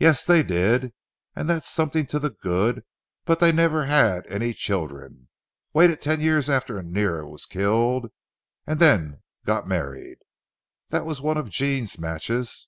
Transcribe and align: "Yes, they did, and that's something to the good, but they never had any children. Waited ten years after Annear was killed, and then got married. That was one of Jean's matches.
"Yes, 0.00 0.24
they 0.24 0.42
did, 0.42 0.92
and 1.36 1.48
that's 1.48 1.70
something 1.70 2.06
to 2.08 2.18
the 2.18 2.30
good, 2.30 2.82
but 3.24 3.38
they 3.38 3.52
never 3.52 3.86
had 3.86 4.26
any 4.26 4.52
children. 4.52 5.28
Waited 5.72 6.02
ten 6.02 6.20
years 6.20 6.50
after 6.50 6.76
Annear 6.76 7.24
was 7.24 7.46
killed, 7.46 8.10
and 8.66 8.80
then 8.80 9.22
got 9.46 9.68
married. 9.68 10.18
That 10.88 11.06
was 11.06 11.20
one 11.20 11.36
of 11.38 11.50
Jean's 11.50 12.00
matches. 12.00 12.66